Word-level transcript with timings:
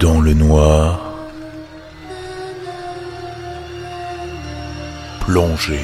Dans 0.00 0.20
le 0.20 0.32
noir, 0.32 1.00
plongé 5.22 5.80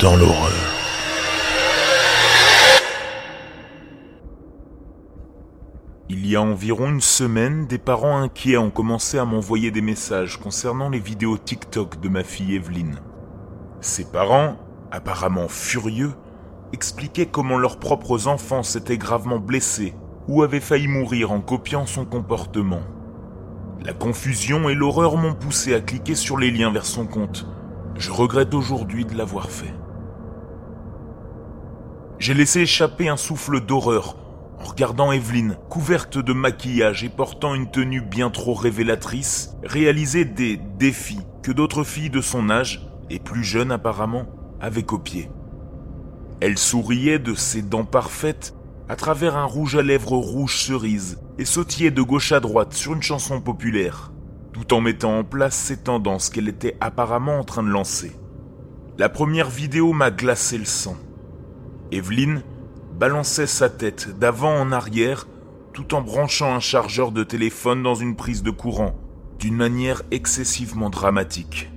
dans 0.00 0.14
l'horreur. 0.14 0.52
Il 6.08 6.24
y 6.24 6.36
a 6.36 6.42
environ 6.42 6.90
une 6.90 7.00
semaine, 7.00 7.66
des 7.66 7.78
parents 7.78 8.16
inquiets 8.18 8.58
ont 8.58 8.70
commencé 8.70 9.18
à 9.18 9.24
m'envoyer 9.24 9.72
des 9.72 9.82
messages 9.82 10.36
concernant 10.36 10.88
les 10.88 11.00
vidéos 11.00 11.36
TikTok 11.36 11.98
de 12.00 12.08
ma 12.08 12.22
fille 12.22 12.54
Evelyne. 12.54 13.00
Ses 13.80 14.04
parents, 14.04 14.56
apparemment 14.92 15.48
furieux, 15.48 16.12
expliquaient 16.72 17.26
comment 17.26 17.58
leurs 17.58 17.80
propres 17.80 18.28
enfants 18.28 18.62
s'étaient 18.62 18.98
gravement 18.98 19.40
blessés 19.40 19.94
ou 20.28 20.42
avaient 20.42 20.60
failli 20.60 20.88
mourir 20.88 21.32
en 21.32 21.40
copiant 21.40 21.86
son 21.86 22.04
comportement. 22.04 22.82
La 23.84 23.92
confusion 23.92 24.68
et 24.68 24.74
l'horreur 24.74 25.16
m'ont 25.16 25.34
poussé 25.34 25.74
à 25.74 25.80
cliquer 25.80 26.14
sur 26.14 26.38
les 26.38 26.50
liens 26.50 26.72
vers 26.72 26.86
son 26.86 27.06
compte. 27.06 27.46
Je 27.96 28.10
regrette 28.10 28.54
aujourd'hui 28.54 29.04
de 29.04 29.16
l'avoir 29.16 29.50
fait. 29.50 29.74
J'ai 32.18 32.34
laissé 32.34 32.60
échapper 32.60 33.08
un 33.08 33.16
souffle 33.16 33.60
d'horreur 33.60 34.16
en 34.58 34.64
regardant 34.64 35.12
Evelyne, 35.12 35.58
couverte 35.68 36.16
de 36.16 36.32
maquillage 36.32 37.04
et 37.04 37.10
portant 37.10 37.54
une 37.54 37.70
tenue 37.70 38.00
bien 38.00 38.30
trop 38.30 38.54
révélatrice, 38.54 39.56
réaliser 39.62 40.24
des 40.24 40.56
défis 40.56 41.20
que 41.42 41.52
d'autres 41.52 41.84
filles 41.84 42.10
de 42.10 42.22
son 42.22 42.48
âge, 42.48 42.88
et 43.10 43.18
plus 43.18 43.44
jeunes 43.44 43.72
apparemment, 43.72 44.26
avaient 44.60 44.82
copiés. 44.82 45.30
Elle 46.40 46.56
souriait 46.56 47.18
de 47.18 47.34
ses 47.34 47.60
dents 47.60 47.84
parfaites 47.84 48.54
à 48.88 48.96
travers 48.96 49.36
un 49.36 49.44
rouge 49.44 49.76
à 49.76 49.82
lèvres 49.82 50.16
rouge 50.16 50.58
cerise 50.58 51.18
et 51.38 51.44
sautillait 51.44 51.90
de 51.90 52.02
gauche 52.02 52.32
à 52.32 52.40
droite 52.40 52.74
sur 52.74 52.92
une 52.92 53.02
chanson 53.02 53.40
populaire, 53.40 54.12
tout 54.52 54.74
en 54.74 54.80
mettant 54.80 55.18
en 55.18 55.24
place 55.24 55.56
ces 55.56 55.78
tendances 55.78 56.28
qu'elle 56.28 56.48
était 56.48 56.76
apparemment 56.80 57.38
en 57.38 57.44
train 57.44 57.62
de 57.62 57.68
lancer. 57.68 58.12
La 58.98 59.08
première 59.08 59.48
vidéo 59.48 59.92
m'a 59.92 60.10
glacé 60.10 60.58
le 60.58 60.66
sang. 60.66 60.96
Evelyne 61.90 62.42
balançait 62.98 63.46
sa 63.46 63.68
tête 63.68 64.18
d'avant 64.18 64.54
en 64.54 64.70
arrière 64.70 65.26
tout 65.72 65.94
en 65.94 66.02
branchant 66.02 66.54
un 66.54 66.60
chargeur 66.60 67.10
de 67.10 67.24
téléphone 67.24 67.82
dans 67.82 67.96
une 67.96 68.14
prise 68.14 68.44
de 68.44 68.52
courant, 68.52 68.94
d'une 69.40 69.56
manière 69.56 70.02
excessivement 70.12 70.88
dramatique. 70.88 71.70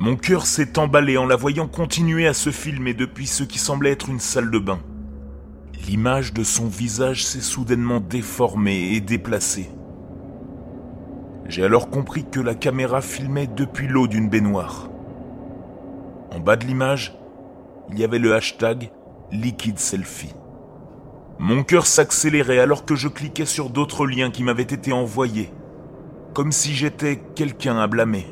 Mon 0.00 0.16
cœur 0.16 0.46
s'est 0.46 0.80
emballé 0.80 1.16
en 1.16 1.26
la 1.26 1.36
voyant 1.36 1.68
continuer 1.68 2.26
à 2.26 2.34
se 2.34 2.50
filmer 2.50 2.92
depuis 2.92 3.28
ce 3.28 3.44
qui 3.44 3.60
semblait 3.60 3.92
être 3.92 4.08
une 4.08 4.18
salle 4.18 4.50
de 4.50 4.58
bain. 4.58 4.80
L'image 5.88 6.32
de 6.32 6.44
son 6.44 6.66
visage 6.66 7.26
s'est 7.26 7.40
soudainement 7.40 7.98
déformée 7.98 8.92
et 8.92 9.00
déplacée. 9.00 9.68
J'ai 11.48 11.64
alors 11.64 11.90
compris 11.90 12.24
que 12.24 12.38
la 12.38 12.54
caméra 12.54 13.00
filmait 13.00 13.48
depuis 13.48 13.88
l'eau 13.88 14.06
d'une 14.06 14.28
baignoire. 14.28 14.88
En 16.30 16.38
bas 16.38 16.54
de 16.54 16.66
l'image, 16.66 17.18
il 17.90 17.98
y 17.98 18.04
avait 18.04 18.20
le 18.20 18.32
hashtag 18.32 18.92
liquide 19.32 19.80
selfie. 19.80 20.34
Mon 21.40 21.64
cœur 21.64 21.86
s'accélérait 21.86 22.60
alors 22.60 22.84
que 22.84 22.94
je 22.94 23.08
cliquais 23.08 23.44
sur 23.44 23.68
d'autres 23.68 24.06
liens 24.06 24.30
qui 24.30 24.44
m'avaient 24.44 24.62
été 24.62 24.92
envoyés, 24.92 25.52
comme 26.32 26.52
si 26.52 26.74
j'étais 26.74 27.20
quelqu'un 27.34 27.78
à 27.78 27.88
blâmer. 27.88 28.26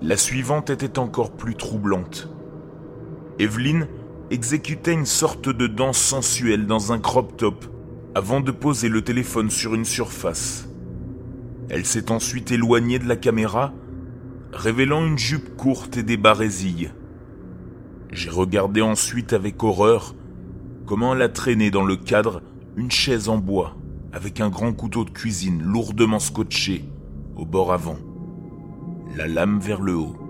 La 0.00 0.16
suivante 0.16 0.70
était 0.70 0.98
encore 0.98 1.32
plus 1.32 1.54
troublante. 1.54 2.30
Evelyne 3.38 3.88
exécutait 4.32 4.94
une 4.94 5.04
sorte 5.04 5.50
de 5.50 5.66
danse 5.66 5.98
sensuelle 5.98 6.66
dans 6.66 6.90
un 6.90 6.98
crop 6.98 7.36
top 7.36 7.66
avant 8.14 8.40
de 8.40 8.50
poser 8.50 8.88
le 8.88 9.02
téléphone 9.02 9.50
sur 9.50 9.74
une 9.74 9.84
surface. 9.84 10.68
Elle 11.68 11.84
s'est 11.84 12.10
ensuite 12.10 12.50
éloignée 12.50 12.98
de 12.98 13.06
la 13.06 13.16
caméra, 13.16 13.74
révélant 14.52 15.06
une 15.06 15.18
jupe 15.18 15.54
courte 15.56 15.98
et 15.98 16.02
des 16.02 16.16
barésilles. 16.16 16.92
J'ai 18.10 18.30
regardé 18.30 18.80
ensuite 18.80 19.34
avec 19.34 19.62
horreur 19.62 20.14
comment 20.86 21.14
elle 21.14 21.22
a 21.22 21.28
traîné 21.28 21.70
dans 21.70 21.84
le 21.84 21.96
cadre 21.96 22.42
une 22.76 22.90
chaise 22.90 23.28
en 23.28 23.36
bois 23.36 23.76
avec 24.14 24.40
un 24.40 24.48
grand 24.48 24.72
couteau 24.72 25.04
de 25.04 25.10
cuisine 25.10 25.62
lourdement 25.62 26.18
scotché 26.18 26.86
au 27.36 27.44
bord 27.44 27.72
avant, 27.72 27.98
la 29.14 29.26
lame 29.26 29.58
vers 29.58 29.82
le 29.82 29.94
haut. 29.94 30.21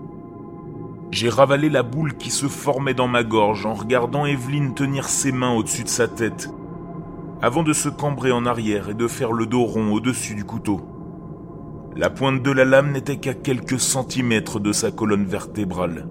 J'ai 1.13 1.29
ravalé 1.29 1.69
la 1.69 1.83
boule 1.83 2.15
qui 2.15 2.31
se 2.31 2.47
formait 2.47 2.95
dans 2.95 3.07
ma 3.07 3.23
gorge 3.23 3.67
en 3.67 3.75
regardant 3.75 4.25
Evelyne 4.25 4.73
tenir 4.73 5.07
ses 5.07 5.31
mains 5.31 5.53
au-dessus 5.53 5.83
de 5.83 5.87
sa 5.87 6.07
tête, 6.07 6.49
avant 7.39 7.61
de 7.61 7.71
se 7.71 7.87
cambrer 7.87 8.31
en 8.31 8.47
arrière 8.47 8.89
et 8.89 8.95
de 8.95 9.07
faire 9.07 9.31
le 9.31 9.45
dos 9.45 9.63
rond 9.63 9.91
au-dessus 9.91 10.33
du 10.33 10.43
couteau. 10.43 10.81
La 11.95 12.09
pointe 12.09 12.41
de 12.41 12.49
la 12.49 12.65
lame 12.65 12.93
n'était 12.93 13.17
qu'à 13.17 13.35
quelques 13.35 13.79
centimètres 13.79 14.59
de 14.59 14.71
sa 14.71 14.89
colonne 14.89 15.25
vertébrale 15.25 16.07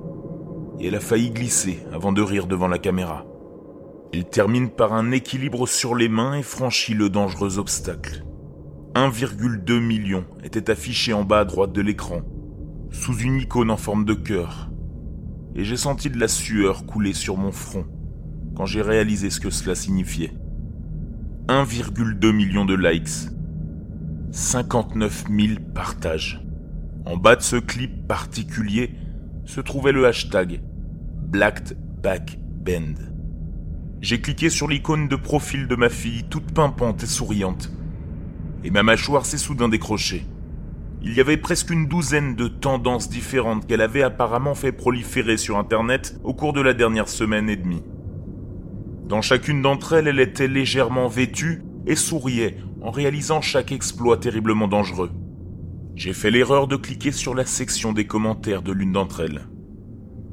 et 0.78 0.86
elle 0.86 0.94
a 0.94 1.00
failli 1.00 1.32
glisser 1.32 1.80
avant 1.92 2.12
de 2.12 2.22
rire 2.22 2.46
devant 2.46 2.68
la 2.68 2.78
caméra. 2.78 3.26
Il 4.12 4.26
termine 4.26 4.70
par 4.70 4.92
un 4.92 5.10
équilibre 5.10 5.66
sur 5.66 5.96
les 5.96 6.08
mains 6.08 6.34
et 6.34 6.44
franchit 6.44 6.94
le 6.94 7.10
dangereux 7.10 7.58
obstacle. 7.58 8.24
1,2 8.94 9.80
million 9.80 10.24
était 10.44 10.70
affiché 10.70 11.12
en 11.12 11.24
bas 11.24 11.40
à 11.40 11.44
droite 11.44 11.72
de 11.72 11.80
l'écran, 11.80 12.20
sous 12.92 13.18
une 13.18 13.40
icône 13.40 13.72
en 13.72 13.76
forme 13.76 14.04
de 14.04 14.14
cœur. 14.14 14.71
Et 15.54 15.64
j'ai 15.64 15.76
senti 15.76 16.10
de 16.10 16.18
la 16.18 16.28
sueur 16.28 16.86
couler 16.86 17.12
sur 17.12 17.36
mon 17.36 17.52
front 17.52 17.86
quand 18.54 18.66
j'ai 18.66 18.82
réalisé 18.82 19.30
ce 19.30 19.40
que 19.40 19.50
cela 19.50 19.74
signifiait. 19.74 20.32
1,2 21.48 22.32
million 22.32 22.64
de 22.64 22.74
likes. 22.74 23.30
59 24.30 25.24
000 25.28 25.60
partages. 25.74 26.44
En 27.04 27.16
bas 27.16 27.36
de 27.36 27.42
ce 27.42 27.56
clip 27.56 28.06
particulier 28.06 28.94
se 29.44 29.60
trouvait 29.60 29.92
le 29.92 30.06
hashtag 30.06 30.62
Blacked 31.28 31.76
Back. 32.02 32.38
J'ai 34.00 34.20
cliqué 34.20 34.50
sur 34.50 34.68
l'icône 34.68 35.08
de 35.08 35.16
profil 35.16 35.66
de 35.66 35.74
ma 35.74 35.88
fille, 35.88 36.24
toute 36.30 36.52
pimpante 36.52 37.02
et 37.02 37.06
souriante. 37.06 37.72
Et 38.64 38.70
ma 38.70 38.82
mâchoire 38.82 39.26
s'est 39.26 39.38
soudain 39.38 39.68
décrochée. 39.68 40.24
Il 41.04 41.14
y 41.14 41.20
avait 41.20 41.36
presque 41.36 41.70
une 41.70 41.88
douzaine 41.88 42.36
de 42.36 42.46
tendances 42.46 43.08
différentes 43.08 43.66
qu'elle 43.66 43.80
avait 43.80 44.04
apparemment 44.04 44.54
fait 44.54 44.70
proliférer 44.70 45.36
sur 45.36 45.58
Internet 45.58 46.16
au 46.22 46.32
cours 46.32 46.52
de 46.52 46.60
la 46.60 46.74
dernière 46.74 47.08
semaine 47.08 47.50
et 47.50 47.56
demie. 47.56 47.82
Dans 49.08 49.20
chacune 49.20 49.62
d'entre 49.62 49.94
elles, 49.94 50.06
elle 50.06 50.20
était 50.20 50.46
légèrement 50.46 51.08
vêtue 51.08 51.62
et 51.88 51.96
souriait 51.96 52.56
en 52.80 52.92
réalisant 52.92 53.40
chaque 53.40 53.72
exploit 53.72 54.16
terriblement 54.16 54.68
dangereux. 54.68 55.10
J'ai 55.96 56.12
fait 56.12 56.30
l'erreur 56.30 56.68
de 56.68 56.76
cliquer 56.76 57.10
sur 57.10 57.34
la 57.34 57.44
section 57.44 57.92
des 57.92 58.06
commentaires 58.06 58.62
de 58.62 58.72
l'une 58.72 58.92
d'entre 58.92 59.20
elles. 59.20 59.48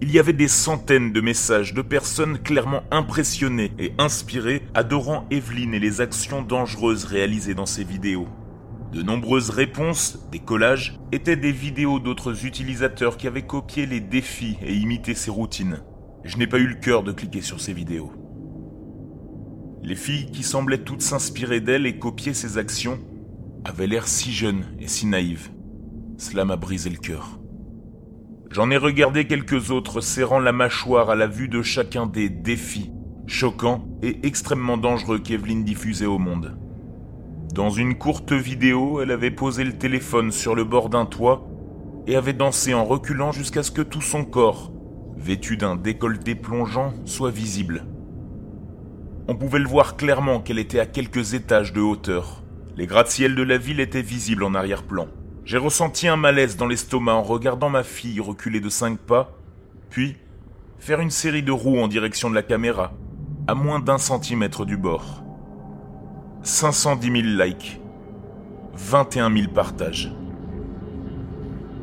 Il 0.02 0.12
y 0.12 0.19
avait 0.19 0.34
des 0.34 0.47
centaines 0.47 1.12
de 1.12 1.19
messages 1.19 1.74
de 1.74 1.81
personnes 1.81 2.38
clairement 2.38 2.84
impressionnées 2.91 3.74
et 3.79 3.91
inspirées 3.97 4.62
adorant 4.75 5.25
Evelyne 5.31 5.74
et 5.74 5.79
les 5.79 6.00
actions 6.00 6.41
dangereuses 6.44 7.06
réalisées 7.06 7.56
dans 7.56 7.66
ses 7.66 7.84
vidéos. 7.84 8.28
De 8.94 9.04
nombreuses 9.04 9.52
réponses, 9.52 10.18
des 10.32 10.40
collages, 10.40 10.98
étaient 11.12 11.36
des 11.36 11.52
vidéos 11.52 12.00
d'autres 12.00 12.46
utilisateurs 12.46 13.18
qui 13.18 13.28
avaient 13.28 13.46
copié 13.46 13.86
les 13.86 14.00
défis 14.00 14.58
et 14.64 14.74
imité 14.74 15.14
ses 15.14 15.30
routines. 15.30 15.84
Je 16.24 16.38
n'ai 16.38 16.48
pas 16.48 16.58
eu 16.58 16.68
le 16.68 16.76
cœur 16.76 17.04
de 17.04 17.12
cliquer 17.12 17.42
sur 17.42 17.62
ces 17.62 17.74
vidéos. 17.74 18.12
Les 19.84 19.96
filles 19.96 20.32
qui 20.32 20.42
semblaient 20.42 20.84
toutes 20.84 21.04
s'inspirer 21.04 21.62
d'elle 21.62 21.86
et 21.86 22.00
copier 22.00 22.34
ses 22.34 22.58
actions 22.58 23.00
avaient 23.64 23.88
l'air 23.88 24.08
si 24.08 24.32
jeunes 24.32 24.66
et 24.80 24.88
si 24.88 25.06
naïves. 25.06 25.50
Cela 26.18 26.44
m'a 26.44 26.56
brisé 26.56 26.90
le 26.90 26.98
cœur. 26.98 27.40
J'en 28.50 28.72
ai 28.72 28.78
regardé 28.78 29.28
quelques 29.28 29.70
autres 29.70 30.02
serrant 30.02 30.40
la 30.40 30.52
mâchoire 30.52 31.12
à 31.12 31.16
la 31.16 31.28
vue 31.28 31.47
de 31.47 31.62
chacun 31.62 32.08
des 32.08 32.30
défis 32.30 32.92
choquants 33.28 33.88
et 34.02 34.20
extrêmement 34.24 34.78
dangereux 34.78 35.20
qu'Evelyne 35.20 35.64
diffusait 35.64 36.08
au 36.08 36.18
monde. 36.18 36.58
Dans 37.59 37.70
une 37.70 37.96
courte 37.96 38.32
vidéo, 38.32 39.02
elle 39.02 39.11
avait 39.11 39.32
posé 39.32 39.66
le 39.66 39.78
téléphone 39.78 40.32
sur 40.32 40.56
le 40.56 40.64
bord 40.64 40.88
d'un 40.88 41.06
toit 41.06 41.46
et 42.08 42.16
avait 42.16 42.32
dansé 42.32 42.73
en 42.73 42.85
reculant 42.85 43.34
jusqu'à 43.34 43.64
ce 43.64 43.72
que 43.72 43.82
tout 43.82 44.00
son 44.00 44.23
corps, 44.23 44.72
vêtu 45.17 45.58
d'un 45.58 45.76
décolleté 45.76 46.35
plongeant, 46.35 46.94
soit 47.03 47.32
visible. 47.32 47.84
On 49.28 49.35
pouvait 49.35 49.59
le 49.59 49.67
voir 49.67 49.97
clairement 49.97 50.40
qu'elle 50.40 50.58
était 50.58 50.79
à 50.79 50.85
quelques 50.85 51.34
étages 51.34 51.73
de 51.73 51.82
hauteur. 51.82 52.44
Les 52.78 52.88
gratte-ciels 52.88 53.35
de 53.35 53.44
la 53.44 53.58
ville 53.58 53.82
étaient 53.82 54.02
visibles 54.02 54.46
en 54.46 54.56
arrière-plan. 54.56 55.09
J'ai 55.44 55.58
ressenti 55.58 56.08
un 56.08 56.16
malaise 56.16 56.56
dans 56.56 56.66
l'estomac 56.66 57.16
en 57.16 57.23
regardant 57.23 57.70
ma 57.70 57.84
fille 57.84 58.22
reculer 58.22 58.61
de 58.61 58.70
cinq 58.70 58.97
pas, 59.00 59.38
puis 59.90 60.16
faire 60.78 61.02
une 61.02 61.11
série 61.11 61.44
de 61.44 61.52
roues 61.52 61.82
en 61.82 61.90
direction 61.90 62.29
de 62.29 62.35
la 62.35 62.41
caméra, 62.41 62.94
à 63.47 63.53
moins 63.53 63.82
d'un 63.82 63.97
centimètre 63.97 64.64
du 64.64 64.78
bord. 64.78 65.26
510 66.49 67.11
000 67.11 67.43
likes, 67.43 67.79
21 68.73 69.31
000 69.31 69.53
partages. 69.53 70.11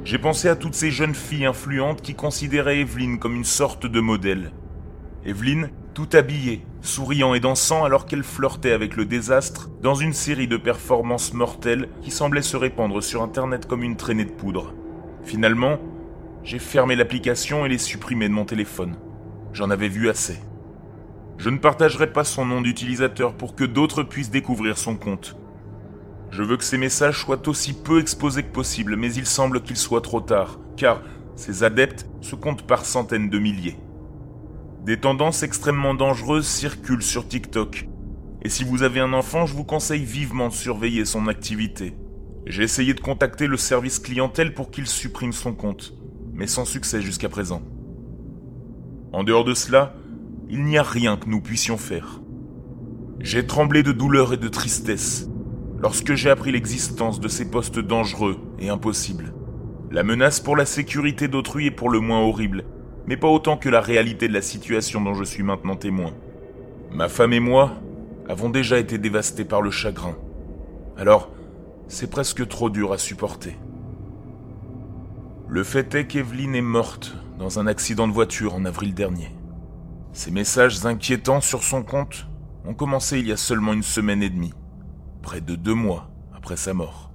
J'ai 0.05 0.19
pensé 0.19 0.49
à 0.49 0.57
toutes 0.57 0.75
ces 0.75 0.91
jeunes 0.91 1.15
filles 1.15 1.47
influentes 1.47 2.03
qui 2.03 2.15
considéraient 2.15 2.81
Evelyne 2.81 3.21
comme 3.21 3.37
une 3.37 3.45
sorte 3.45 3.87
de 3.87 4.01
modèle. 4.01 4.51
Evelyne 5.25 5.71
tout 5.95 6.09
habillé, 6.15 6.67
souriant 6.83 7.33
et 7.35 7.41
dansant 7.41 7.85
alors 7.85 8.07
qu'elle 8.07 8.25
flirtait 8.25 8.73
avec 8.73 8.97
le 8.97 9.05
désastre 9.05 9.71
dans 9.83 9.95
une 9.95 10.13
série 10.13 10.49
de 10.49 10.57
performances 10.57 11.33
mortelles 11.33 11.89
qui 12.03 12.11
semblaient 12.11 12.43
se 12.43 12.57
répandre 12.57 13.01
sur 13.01 13.23
Internet 13.23 13.67
comme 13.67 13.85
une 13.85 13.97
traînée 13.97 14.25
de 14.25 14.33
poudre. 14.33 14.75
Finalement, 15.23 15.79
j'ai 16.43 16.59
fermé 16.59 16.97
l'application 16.97 17.65
et 17.65 17.69
l'ai 17.69 17.79
supprimée 17.79 18.29
de 18.29 18.35
mon 18.35 18.45
téléphone. 18.45 18.97
J'en 19.53 19.71
avais 19.71 19.89
vu 19.89 20.11
assez. 20.11 20.41
Je 21.39 21.51
ne 21.51 21.59
partagerai 21.59 22.13
pas 22.13 22.25
son 22.25 22.45
nom 22.45 22.61
d'utilisateur 22.61 23.35
pour 23.35 23.55
que 23.55 23.65
d'autres 23.65 24.03
puissent 24.03 24.31
découvrir 24.31 24.79
son 24.79 24.97
compte. 24.97 25.37
Je 26.31 26.43
veux 26.43 26.57
que 26.57 26.65
ces 26.65 26.79
messages 26.79 27.21
soient 27.21 27.49
aussi 27.49 27.73
peu 27.73 28.01
exposés 28.01 28.43
que 28.43 28.53
possible, 28.53 28.97
mais 28.97 29.13
il 29.15 29.27
semble 29.27 29.63
qu'il 29.63 29.77
soit 29.77 30.01
trop 30.01 30.21
tard, 30.21 30.59
car 30.77 31.03
ces 31.37 31.63
adeptes 31.63 32.07
se 32.21 32.35
comptent 32.35 32.67
par 32.67 32.85
centaines 32.85 33.31
de 33.31 33.39
milliers. 33.39 33.77
Des 34.85 34.99
tendances 34.99 35.43
extrêmement 35.43 35.95
dangereuses 35.95 36.47
circulent 36.47 37.03
sur 37.03 37.29
TikTok, 37.29 37.89
et 38.43 38.49
si 38.49 38.65
vous 38.65 38.83
avez 38.83 39.01
un 39.01 39.13
enfant, 39.13 39.47
je 39.47 39.55
vous 39.55 39.65
conseille 39.65 40.05
vivement 40.05 40.49
de 40.49 40.53
surveiller 40.53 41.05
son 41.05 41.27
activité. 41.27 41.97
J'ai 42.47 42.63
essayé 42.63 42.95
de 42.95 43.01
contacter 43.01 43.47
le 43.47 43.57
service 43.57 43.99
clientèle 43.99 44.55
pour 44.55 44.71
qu'il 44.71 44.87
supprime 44.87 45.33
son 45.33 45.53
compte, 45.53 45.95
mais 46.33 46.47
sans 46.47 46.65
succès 46.65 47.03
jusqu'à 47.03 47.29
présent. 47.29 47.63
En 49.13 49.25
dehors 49.25 49.45
de 49.45 49.55
cela, 49.55 49.95
il 50.49 50.65
n'y 50.65 50.79
a 50.79 50.83
rien 50.83 51.17
que 51.17 51.29
nous 51.29 51.41
puissions 51.41 51.77
faire. 51.77 52.21
J'ai 53.21 53.47
tremblé 53.47 53.83
de 53.83 53.93
douleur 53.93 54.33
et 54.33 54.37
de 54.37 54.49
tristesse 54.49 55.29
lorsque 55.79 56.15
j'ai 56.15 56.31
appris 56.31 56.53
l'existence 56.53 57.21
de 57.21 57.29
ces 57.29 57.51
postes 57.51 57.79
dangereux 57.79 58.39
et 58.59 58.69
impossibles. 58.69 59.35
La 59.91 60.03
menace 60.03 60.41
pour 60.41 60.57
la 60.57 60.67
sécurité 60.67 61.29
d'autrui 61.29 61.67
est 61.67 61.71
pour 61.71 61.91
le 61.91 62.01
moins 62.01 62.21
horrible, 62.21 62.65
mais 63.07 63.17
pas 63.17 63.29
autant 63.29 63.57
que 63.57 63.69
la 63.69 63.81
réalité 63.81 64.29
de 64.29 64.33
la 64.33 64.43
situation 64.43 65.01
dont 65.01 65.15
je 65.15 65.25
suis 65.25 65.43
maintenant 65.43 65.77
témoin. 65.77 66.13
Ma 66.93 67.09
femme 67.09 67.33
et 67.33 67.41
moi 67.41 67.73
avons 68.29 68.51
déjà 68.51 68.79
été 68.79 68.99
dévastés 68.99 69.45
par 69.45 69.63
le 69.63 69.71
chagrin. 69.71 70.17
Alors, 70.97 71.31
c'est 71.89 72.11
presque 72.11 72.47
trop 72.49 72.71
dur 72.71 72.93
à 72.93 72.99
supporter. 72.99 73.57
Le 75.49 75.63
fait 75.63 75.95
est 75.95 76.07
qu'Evelyne 76.07 76.55
est 76.55 76.63
morte 76.63 77.17
dans 77.39 77.59
un 77.59 77.67
accident 77.67 78.09
de 78.09 78.13
voiture 78.13 78.55
en 78.55 78.65
avril 78.65 78.95
dernier. 78.95 79.36
Ces 80.17 80.31
messages 80.31 80.87
inquiétants 80.87 81.43
sur 81.43 81.63
son 81.63 81.83
compte 81.83 82.27
ont 82.65 82.73
commencé 82.73 83.21
il 83.21 83.27
y 83.29 83.33
a 83.33 83.37
seulement 83.37 83.75
une 83.75 83.83
semaine 83.83 84.23
et 84.23 84.31
demie, 84.31 84.55
près 85.21 85.43
de 85.43 85.57
deux 85.57 85.75
mois 85.75 86.09
après 86.35 86.57
sa 86.57 86.73
mort. 86.73 87.13